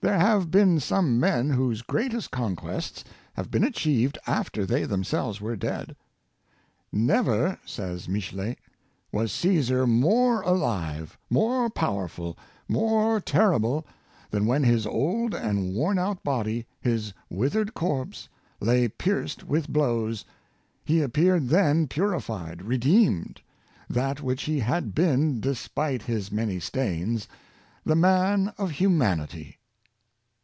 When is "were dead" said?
5.40-5.96